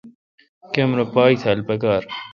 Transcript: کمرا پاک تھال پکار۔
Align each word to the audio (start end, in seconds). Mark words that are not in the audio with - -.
کمرا 0.73 1.05
پاک 1.13 1.33
تھال 1.41 1.59
پکار۔ 1.67 2.01